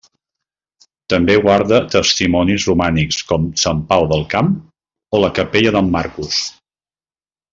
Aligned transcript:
També 1.13 1.33
guarda 1.43 1.81
testimonis 1.95 2.65
romànics 2.69 3.19
com 3.33 3.45
Sant 3.65 3.83
Pau 3.93 4.07
del 4.15 4.25
Camp 4.33 4.51
o 5.19 5.23
la 5.25 5.31
capella 5.41 5.75
d'en 5.79 5.95
Marcús. 5.99 6.43